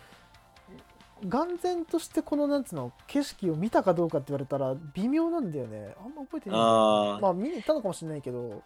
[1.26, 5.96] 眼前としてこのなんつうの景色を見たかどうかって言われたら微妙なんだよね。
[5.98, 8.62] あんま覚えてないあ、まあ見に行ったのかもしれないけど。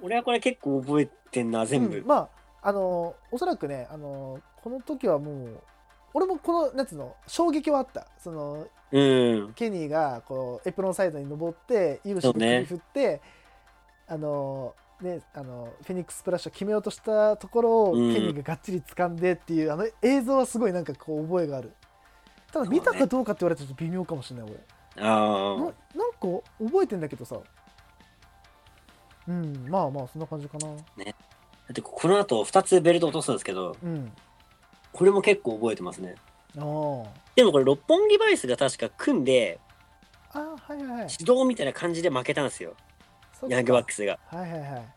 [0.00, 1.98] 俺はこれ結構覚えてんな、全部。
[1.98, 2.28] うんまあ
[2.60, 5.60] あのおそらくねあのこの時はもう
[6.18, 8.08] 俺もこのなんつうの衝撃はあった。
[8.18, 9.52] そのうん。
[9.54, 12.64] ケニーがこうエプロンサイドに登ってイブシでそうね。
[12.66, 13.20] 首振って、
[14.08, 18.12] あのねあのフェニックスプラッシュを決めようとしたところを、うん。
[18.12, 21.72] ケニーががっちり掴んでっていうあの映像はすごいなんかこう覚えがある。
[22.52, 24.50] ただ見たかどうかって言われたらちょっと微妙かもしれない
[24.96, 25.04] 俺。
[25.04, 25.74] なあなんか
[26.58, 27.38] 覚えてんだけどさ。
[29.28, 30.68] うんまあまあそんな感じかな。
[30.68, 30.70] あ。
[30.74, 31.12] だ
[31.70, 34.10] ってこの後2つベルト落とすんですけど、うん
[34.98, 36.16] これも結構覚えてますね。
[36.56, 37.06] でも
[37.52, 39.60] これ六本木バイスが確か組んで、
[40.32, 41.06] あはいはいはい。
[41.20, 42.74] 指導みたいな感じで負けたんですよ。
[43.46, 44.18] ヤングバックスが。
[44.26, 44.94] はいはいはい。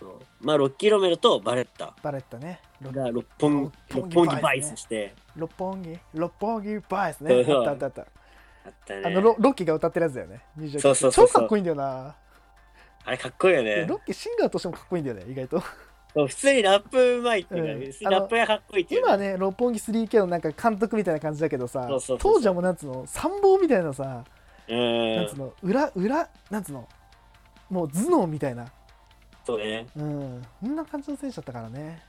[0.00, 0.18] そう。
[0.40, 1.94] まあ、ロッキーロメロとバレッタ。
[2.02, 2.58] バレッタね。
[2.82, 6.00] ロが六本六本木バイスして、六本木？
[6.14, 7.32] 六本木バイスね。
[7.32, 8.00] あったあったあった。
[8.02, 8.06] あ
[8.70, 9.02] ったね。
[9.04, 10.40] あのロロッキーが歌ってるやつだよね。
[10.58, 11.28] 29そうそうそうそう。
[11.28, 12.16] 超かっこいいんだよな、
[13.04, 13.86] あれかっこいいよね。
[13.86, 13.98] ロ。
[13.98, 15.62] ッキーシンガーとしてもかっこいいんだよね意外と
[16.14, 17.72] 普通にラップうまいっていうか、
[18.06, 18.12] うん。
[18.12, 24.24] ラップがかっこいいっていう今はね六本木 3K のなんか監督みたいな感じだけどさ当時はもうなんつうの参謀みたいなさ、
[24.68, 25.16] うん。
[25.16, 26.88] なんつうの裏裏なんつうの
[27.68, 28.66] もう頭脳みたいな。
[29.44, 29.86] そうね。
[29.96, 30.42] うん。
[30.62, 32.02] そんな感じの選手だったからね。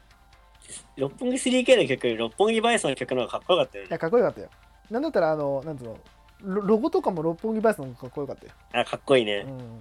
[0.98, 3.90] 六本木 3K の曲六本木バイスの曲の方がかっこよかったよね。
[3.90, 4.50] いやかっこよかったよ。
[4.90, 5.98] なんだったらあのなんつうの
[6.42, 9.44] ロロゴとかも六本木バイスの方がかっこよかったよ、あ、かっこいいうね。
[9.44, 9.80] ん、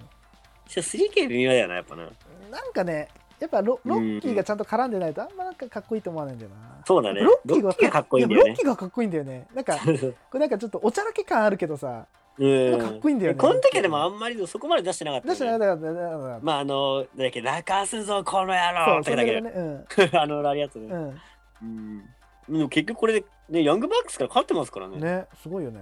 [0.67, 2.05] ちょ 3K 微妙だよな、やっぱな。
[2.51, 3.09] なんかね
[3.41, 6.57] やっぱロロッキーがちゃんと絡んでないとあんまなんかかっこいいと思わないんだよな。
[6.87, 7.21] そうだね。
[7.21, 8.27] ロッキーがかっこいい。
[8.27, 8.51] んだよね。
[8.51, 8.57] やロッ。
[8.57, 9.47] キーがかっこいいんだよね。
[9.55, 9.87] なんか こ
[10.35, 12.07] れなんかちょっとおちゃらけ感あるけどさ。
[12.39, 12.79] うん。
[12.79, 13.39] かっこいいんだよね。
[13.39, 19.85] この時はでもあんまりそこまで出してなかったよね、出してなからだからまああの、だっけ、泣かすぞ、この野郎ってだけで、れだけね。
[20.13, 20.19] うん。
[20.19, 20.87] あの、ラリアットで。
[20.87, 21.21] うん。
[21.63, 22.05] うん。
[22.49, 24.99] でも結局これで、ね、ヤングバックスから勝ってますからね。
[24.99, 25.81] ねすごいよね。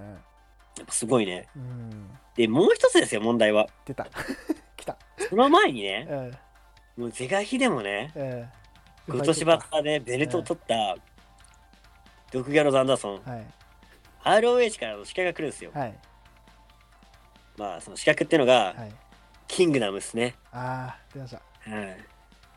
[0.77, 1.47] やっぱすごいね。
[1.55, 2.09] うん。
[2.35, 3.67] で、もう一つですよ、問題は。
[3.85, 4.07] 出た。
[4.77, 4.97] 来た。
[5.29, 6.31] その前にね、うん
[6.97, 8.63] もう是が非でもね、うん
[9.05, 10.95] 今年バッターでベルトを取った、
[12.31, 13.45] ドクギャロザンダーソン、はい。
[14.23, 15.71] ROH からの資格が来るんですよ。
[15.73, 15.93] はい。
[17.57, 18.93] まあ、その資格っていうのが、はい。
[19.47, 20.35] キングダムですね。
[20.51, 21.41] ああ出ました。
[21.69, 21.97] はい。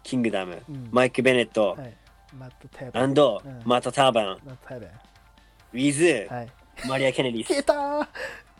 [0.05, 0.89] キングダム、うん。
[0.93, 1.97] マイク・ベネット、はい。
[2.39, 3.63] マット・テーバアンド、うん。
[3.65, 6.49] マット・ターバン、マット・テーバウィズ、はい。
[6.89, 8.07] マリア・ケネディ消えたー。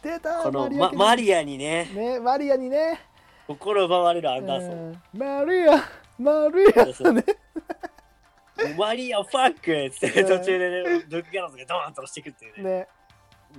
[0.03, 0.43] 出たー。
[0.43, 3.01] このマリアにね、ねマリアにね
[3.47, 4.73] 心奪われるアンダーソン。
[4.73, 5.19] うん。
[5.19, 7.25] マリアマリアね。
[8.77, 10.29] マリア・ファックってうん。
[10.29, 12.71] 途中でね、ドッグギャロズがドーンと押してくっていうね。
[12.71, 12.89] ね。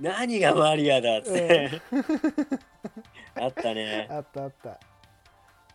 [0.00, 1.80] 何がマリアだって。
[3.40, 4.08] あったね。
[4.10, 4.78] あったあった。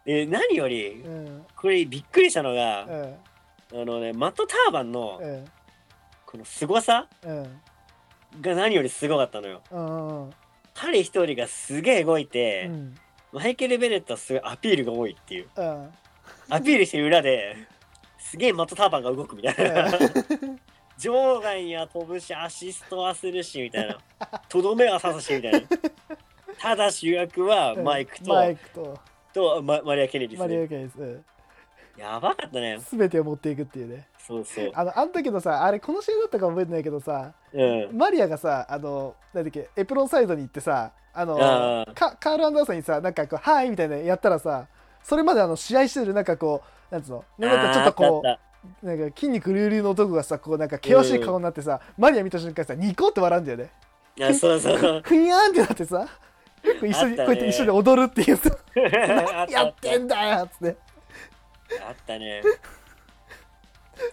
[0.05, 1.45] で何よりうん。
[1.55, 2.83] これびっくりしたのが、
[3.71, 3.81] うん。
[3.81, 5.45] あのねマットターバンのうん。
[6.25, 7.61] この凄さうん。
[8.41, 9.61] が何よりすごかったのよ。
[9.71, 9.81] う
[10.27, 10.29] ん。
[10.73, 12.95] 彼一人がすげえ動いて、うん
[13.33, 15.47] マイケル・ベネットはすごいアピールが多いっていう。
[15.55, 15.89] うん。
[16.49, 17.55] アピールしてる裏で
[18.19, 19.91] すげえマットターバンが動くみたいな。
[20.99, 23.97] 場外には飛ぶしアシストはするしみたいな。
[24.47, 25.59] とどめは刺すしみたいな。
[26.59, 28.99] ただ主役はマイクと、マイクと。
[29.33, 31.01] とママリア・ケネディマリア・ですねケイス。
[31.01, 31.25] うん
[31.97, 32.79] やばかったね。
[32.91, 34.07] 全てを持っていくっていうね。
[34.17, 34.71] そうそう。
[34.73, 37.97] あのあの時のさあれこのシーンだったか覚えてないけどさうん。
[37.97, 44.67] マリアがさあのなんだっけエプロンサイドに行ってさあのあーカカール・アンダーソンにさなんかこう「はい」みたいなやったらさ
[45.03, 53.69] それまであの試合してるなんかこうなんつうのなんかちょっとこうなんか筋肉隆々の男がさこうなんか険しい顔になってさ、マリア見た瞬間さニコって笑うんだよね。
[54.17, 55.01] たあそうそう。
[55.03, 56.07] ふにゃーんってなってさ
[56.63, 57.25] 一緒にね。
[57.25, 58.49] こうやって一緒に踊るっていうさ。
[59.51, 60.77] やってんだよっつって
[61.87, 62.41] あったね。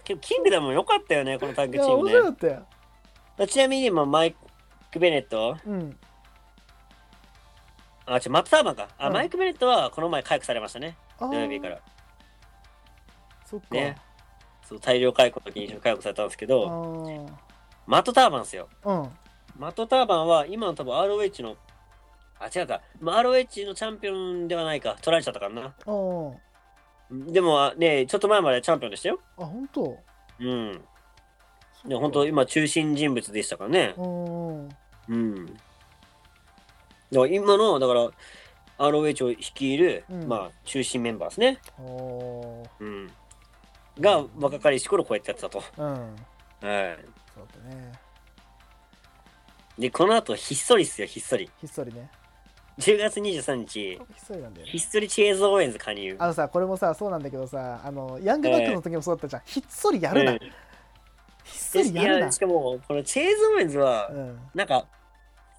[0.03, 2.11] けどキングダムも良かったよねこのタッグチームね。
[2.11, 2.65] 白かったよ。
[3.37, 4.35] まあちなみに今マイ
[4.91, 5.57] ク・ベネット？
[5.65, 5.97] うん。
[8.05, 8.87] あ違うマット・ターバンか。
[8.97, 9.13] あ、うん。
[9.13, 10.97] マイク・ベネットはこの前解雇されましたね。
[11.19, 11.79] あ土曜日から。
[13.45, 13.97] そっか、ね。
[14.67, 17.29] そう大量解雇の時に解雇されたんですけあどー。
[17.87, 18.69] マット・ターバンですよ。
[18.83, 19.09] うん。
[19.57, 21.57] マット・ターバンは今の多分 ROH の
[22.39, 24.95] あ違うか、まあ、ROH のチャンピオンではないか。
[25.01, 25.61] 取られちゃったからな。
[25.65, 26.33] あー
[27.11, 29.19] でもあねちょっと前までチャンピオンでしたよ。
[29.37, 29.97] あ本当？
[30.39, 30.81] うん。
[31.85, 33.93] で本当今中心人物でしたからね。
[33.97, 34.69] うん。
[35.09, 35.45] うん。
[35.45, 35.57] だか
[37.11, 38.09] ら今のだから
[38.77, 40.27] ROH を率いる、うん。
[40.27, 41.59] まあ中心メンバーですね。
[42.79, 43.11] うん。
[43.99, 45.63] が若かりし頃こうやってやってたと。
[45.77, 45.85] うん。
[45.85, 46.97] はい。
[47.35, 47.91] そうだね。
[49.77, 51.49] でこの後ひっそりっすよひっそり。
[51.59, 52.09] ひっそりね
[52.81, 53.69] 10月23日。
[53.69, 54.71] ひっそりなんだよね。
[54.71, 56.15] ひっそりチェーズ・オーエンズ加入。
[56.19, 60.39] あのさこれもさそうなんだけどさあのヤングバックスの時もそうだったじゃん、ひっそりやるな、うん。
[60.39, 60.49] ひっ
[61.53, 62.31] そりやるな。
[62.31, 64.39] しかもこのチェーズ・オーエンズはうん。
[64.55, 64.85] なんか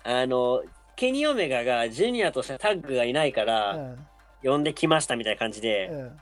[0.05, 0.63] あの
[0.97, 4.07] ケニー・オメガがジュニアとしてタッグがいないかうらん。
[4.43, 6.21] 呼んできましたみたいな感じで、うん。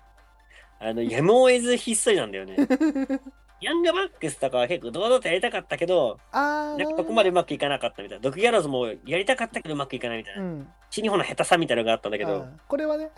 [0.82, 2.56] あのやむを得ずひっそりなんだよね
[3.60, 8.22] ヤングバックスとかは結構堂々とやりたかったけどあーなんかそこまでうまくいかなかったみたいな。
[8.22, 10.42] ドクギャローズもやりたかったけどうまくいかないみたいな。
[10.42, 13.10] うん新日本の下手さみたいなのがあったんだけど、うんこれはね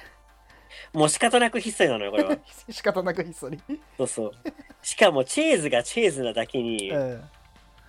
[0.92, 2.37] もう仕方なくひっそりなのよ、これは。
[2.70, 3.59] 仕方なくひっそり、
[3.96, 4.33] そうそう。
[4.83, 7.22] しかもチェーズがチェーズなだけに、うん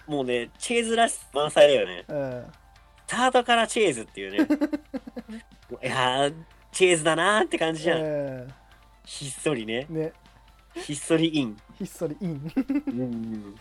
[0.06, 2.04] もうね、チェーズらしさ満載だよね。
[2.08, 2.46] うん、
[3.08, 4.38] スタートからチェーズっていうね。
[5.82, 6.36] いやー、
[6.72, 8.02] チェーズだなーって感じじゃん。
[8.02, 8.48] う
[9.06, 9.86] ひっそりね。
[9.90, 10.12] んね
[10.76, 11.58] ひっそりイン。
[11.78, 12.52] ひっそりイン
[12.88, 13.56] うん。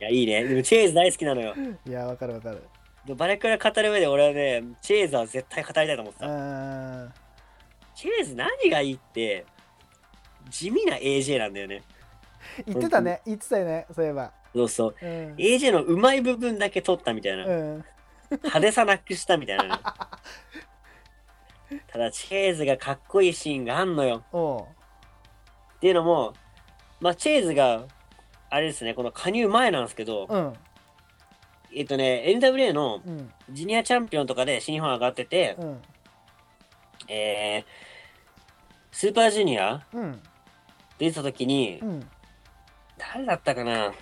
[0.00, 0.44] や、いいね。
[0.44, 1.54] でもチェーズ大好きなのよ。
[1.86, 2.62] いやわかるわかる
[3.06, 7.04] でバレクラ語る上で俺はね、チェーズは絶対語りたいと思ってうた。
[7.06, 7.12] ん
[7.94, 9.44] チェーズ何がいいって、
[10.50, 11.82] 地味な AJ なんだよね。
[12.66, 14.94] 言ってたね言ってたよねそういえばそうそう。
[15.00, 17.46] うん AJ のうまい部分だけ取ったみたいな。
[17.46, 17.84] うん
[18.30, 19.70] 派手さなくしたみたいなね。
[21.88, 24.24] ただ、チェーズがかっこいいシーンがあんのよ。
[25.84, 26.32] っていうのも、
[26.98, 27.84] まあ、チェーズが、
[28.48, 30.54] あれですね、この加入前なんですけど、うん。
[31.74, 33.30] えっとね、NWA のうん。
[33.50, 35.82] ジュニアチャンピオンとかで新日本上がってて、うん。
[37.06, 40.22] えー、スーパージュニアうん。
[40.96, 42.08] 出てた時にう、ん。
[42.96, 43.92] 誰だったかな？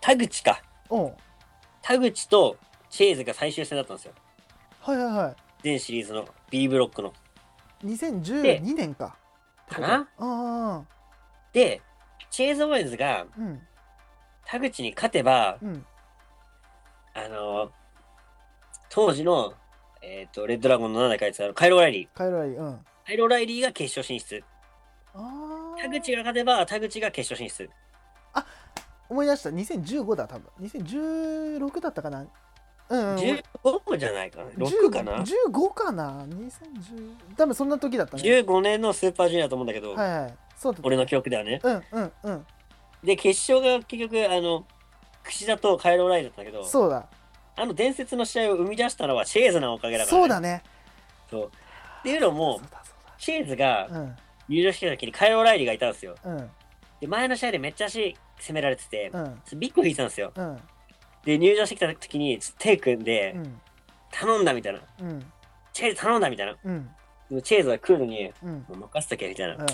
[0.00, 0.62] 田口か。
[1.82, 2.56] 田口と
[2.88, 4.12] チェーズが最終戦だったんですよ。
[4.80, 7.12] はいはいは全シリーズの B ブロックの。
[7.82, 9.16] い2012年か
[9.70, 10.08] かな？
[10.18, 10.84] あ
[11.52, 11.82] で、
[12.30, 13.60] チェーズ・オーエンズがあうん。
[14.46, 15.84] 田口に勝てば、うん。
[17.14, 17.70] あの
[18.88, 19.54] 当時の、
[20.02, 22.16] えっ、と、レッドラゴンの7代かいつあのカイロ・オライリー。
[22.16, 22.80] カイロライうん。
[23.06, 24.42] カイロ・オライリーが決勝進出。
[25.14, 27.70] ああ田口が勝てば、田口が決勝進出。
[29.08, 29.50] 思い出した。
[29.50, 30.48] 2015だ多分。
[30.60, 32.26] 2016だったかな？
[32.90, 41.58] うん、うん、15じゃないかな ?6 かな？15かな？2010多分そんな時だったね ?15 年のスーパージュニアだと思うんだけど、はいはいそう俺の記憶ではね。
[41.62, 42.46] うんうんうん
[43.02, 44.66] で、決勝が結局、あの、
[45.24, 47.06] 櫛田とカイロ・オライだったんだけど、そうだ
[47.56, 50.20] あの伝説の試合を生み出したのはチェーズのおかげだから、ね。
[50.20, 50.62] そうだね
[51.30, 51.46] そう。
[51.46, 53.88] っていうのもそう、だそチェーズが
[54.48, 56.14] 入場してた時にカイロ・オライリーがいたんですよ。
[56.24, 56.50] うんうん
[57.00, 60.32] で、前の試合でめっちゃ足攻められてて、うんビッグ引いてたんですよ。
[60.34, 60.60] うん
[61.24, 63.60] で、入場してきた時に、手組んで、うん
[64.12, 64.80] 頼んだみたいな。
[65.02, 65.32] うん
[65.72, 66.54] チェーズ頼んだみたいな。
[67.42, 69.54] チェーズは来るのに、うんもう任せとけみたいな。
[69.54, 69.66] うん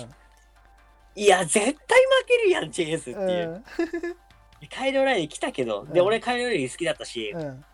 [1.15, 1.77] いや、絶対負
[2.27, 3.63] けるやん、チェーズっていう。
[4.69, 7.65] カイロ・オライリー来たけど、で、うん俺カイロ・オライリー好きだったし、うん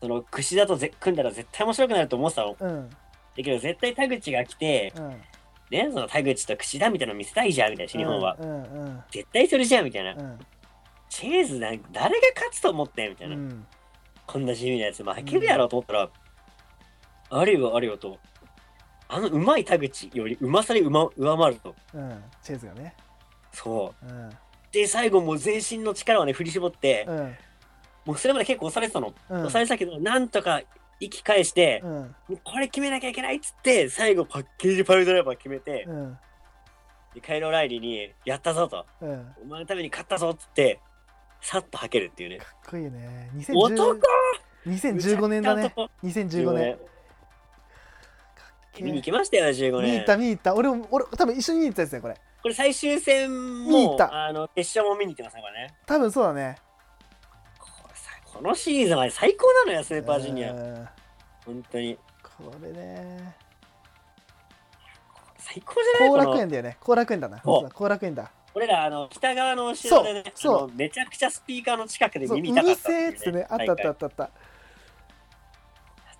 [0.00, 2.56] その、櫛田とぜ組んだら絶対面白くなると思ってたの。
[2.60, 5.20] うんだけど絶対田口が来て、うん
[5.70, 8.36] ね、その田口と櫛田みたいなの見せたいじゃんみたいな、新日本は。
[9.10, 10.14] 絶対それじゃんみたいな。
[11.22, 13.36] うんチェーズなんか誰が勝つと思ってんみたいな。
[13.36, 13.66] うん
[14.26, 16.08] こんな地味なやつ負けるやろと思ったら、
[17.28, 18.18] あれよあれよと。
[19.06, 21.74] あのうまい田口よりうまさに上回ると。
[21.92, 22.94] うんチェーズがね
[23.52, 24.06] そう。
[24.06, 24.30] うん
[24.72, 27.34] で、最後もう全身の力をね、振り絞って、うん
[28.06, 29.14] もうそれまで結構押されてたの。
[29.28, 30.62] うん押されてたけど、なんとか
[31.00, 36.18] 息返して、うんもうこれ決めなきゃいけないっつって、最後パッケージパイドライバー決めて、うん
[37.14, 38.86] でカイロ・ライリーに、やったぞと。
[39.02, 40.80] うんお前のために勝ったぞっつって、
[41.44, 42.38] さっと吐けるっていうね。
[42.38, 43.30] かっこいいね。
[43.54, 44.00] 男
[44.66, 45.64] ！2010 2015年だね。
[45.66, 46.78] 男2015年
[48.80, 49.82] 見に行きましたよ、15年。
[49.82, 50.06] 見に行っ。
[50.06, 50.54] た見に行った。
[50.54, 52.14] 俺も俺多分一緒に見に行ったやつねこれ。
[52.42, 54.26] これ最終戦も見に行っ、た。
[54.26, 55.74] あの、決勝も見に行ってますね、これね。
[55.84, 56.56] 多分そうだね。
[58.32, 60.52] このシーズンは最高なのよ、スーパージュニア。
[60.54, 60.88] うん。
[61.44, 61.98] 本当に。
[62.22, 63.36] これね。
[65.38, 66.08] 最高じゃない？
[66.08, 66.78] 後楽園だよね。
[66.80, 67.36] 後楽園だな。
[67.44, 74.30] 後楽園だ俺ら、あの、北側の後ろでね、そうあのめちゃくちゃスピーカーの近くでそうう耳痛かるったってっつってねあったあったあったあった。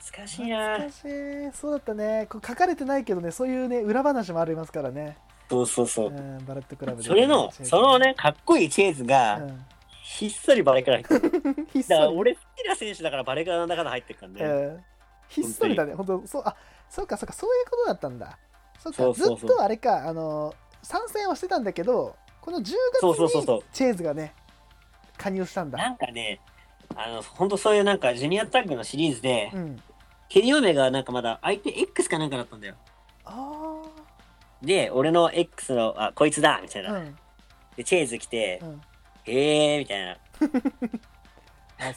[0.00, 0.78] 懐かしいな。
[0.78, 1.52] 懐かしい。
[1.56, 2.26] そうだったね。
[2.28, 5.16] こう書かれてないけどねそういうね裏話もありますからね。
[5.48, 6.08] そうそうそう。
[6.08, 6.10] う。
[6.10, 9.64] んバレットクラブでそれの、そのね、かっこいいチェーズが、うん。
[10.02, 11.66] ひっそりバレカラ入ってる。
[11.72, 11.98] ひっそり。
[11.98, 14.44] だから俺好きな選手だからバレカラなんだかんだ入ってるからね。
[14.44, 14.84] うん。
[15.28, 16.26] ひっそりだね本当。
[16.26, 16.56] そうあ
[16.88, 18.38] そうかそうかそういうことだったんだ。
[18.78, 19.38] そうかそうそうそう。
[19.38, 23.62] ずっとあれかあの参戦はしてたんだけどこの10そうそうそうそう。
[23.62, 24.34] 月にチェーズがね
[25.16, 25.78] 加入したんだ。
[25.78, 26.40] なんかね、
[26.94, 29.82] あの、ほんとそういうなんかジュニアタッグのシリーズで、うん。
[30.28, 32.74] ケニオメがなんかまだ相手 X かなんかだったんだよ。
[33.24, 33.82] あ
[34.60, 36.90] で、俺の X の、あ、こいつだみたいな。
[36.90, 37.16] あうん。
[37.76, 38.80] で、チェーズ来てう、ん。
[39.24, 40.12] へえーみたいな。
[40.12, 40.16] あ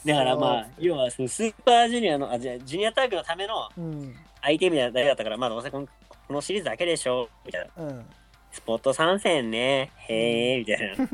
[0.06, 4.14] だからまあそう、要はそのスーパージュニアの、あ、じゃあジュニアタッグのためのうん。
[4.40, 5.88] 相手みたいな誰だったから、まあどうせこの
[6.26, 7.84] このシリーズだけでしょみたいな。
[7.84, 8.06] うん
[8.50, 9.92] スポット参戦ね。
[10.08, 11.08] へえみたいな。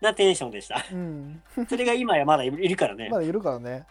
[0.00, 0.84] なテンションでした。
[0.92, 3.18] うんそれが今やまだいるからねま。
[3.18, 3.86] だいるからね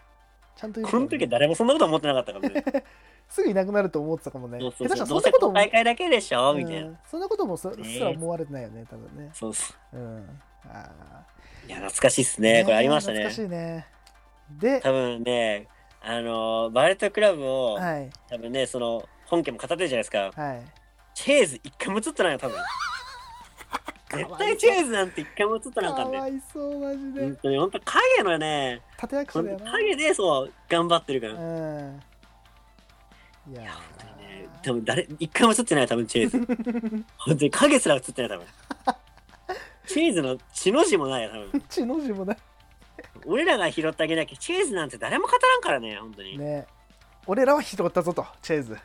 [0.56, 2.64] ちゃんといるかこの時は誰もそんなこと思ってなかったからね。
[3.28, 5.06] すぐいなくなると思ってたかもねそうそうそう。
[5.06, 6.86] そうんなことも大会だけでしょみたいな。
[6.88, 9.98] うんそんなこともそねすら思われてないよね多分ねそうそう。
[9.98, 11.24] うんあ
[11.66, 12.64] いや、懐かしいっすーね。
[12.64, 13.34] これありましたね懐か。
[13.34, 13.86] しいね
[14.50, 15.68] で多分ね、
[16.02, 20.30] あのーバレットクラブを、はい多分ね、その、本家も語ってるじゃないですか。
[20.34, 20.62] はい
[21.14, 22.58] チェーズ一回も映ってないよ、多分。
[24.14, 26.16] 絶対チェーズなんて一回も映ってなかったんで。
[26.18, 31.34] かわいそうマジ本で当に、本当影のね、立役者だよな影でそう、頑張ってるから。
[31.34, 32.02] うん
[33.46, 36.38] いやね多分誰、一回も映ってないよ、多分チェーズ。
[37.18, 38.46] 本当に影すら映ってない、多分。
[39.86, 41.50] チェーズの血の字もないよ、多分。
[41.50, 42.36] ー 血の字もない
[43.26, 46.38] 俺らが拾ってあげなきゃ、チェーズなんて誰も語らんからね、本当に。
[46.38, 46.66] ね
[47.26, 48.78] 俺らは拾ったぞとチェーズ。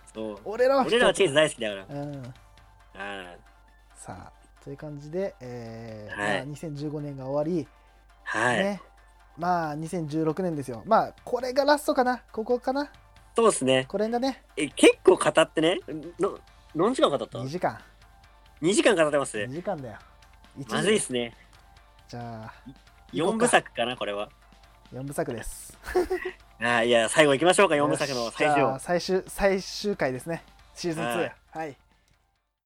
[0.45, 1.85] 俺らは俺らはチェーズ大好きだから。
[2.01, 2.33] うん
[2.95, 3.35] あ
[3.95, 4.31] さあ
[4.63, 8.57] という感じで、えーはいまあ、2015年が終わり、ーはい。
[8.57, 8.81] ね
[9.37, 12.21] まあ2016年ですよまあこれがラストかな？
[12.31, 12.91] ここかな？
[13.35, 13.85] そうですね。
[13.87, 15.79] これだねえ、結構語ってね？
[16.19, 16.39] の
[16.75, 17.79] 何時間語った？2時間
[18.61, 19.47] ?2 時間語ってます2。
[19.47, 19.97] 時間だよ
[20.57, 21.33] 1時まずいっすね。
[22.09, 22.53] じゃあ
[23.13, 24.29] 4部作かな、これは。
[24.93, 25.77] 4部作です
[26.61, 28.79] あーいや、最後行きましょうか、4部作の最終。
[28.79, 30.43] 最終最終回ですね。
[30.75, 31.35] シーズン2はい。
[31.51, 31.77] はい